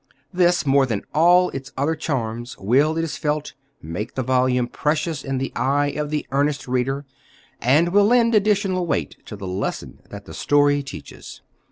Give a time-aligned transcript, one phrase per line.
[0.33, 3.53] This, more than all its other charms, will, it is felt,
[3.83, 7.05] make the volume precious in the eye of the earnest reader;
[7.61, 11.43] and will lend additional weight to the lesson that the story teaches.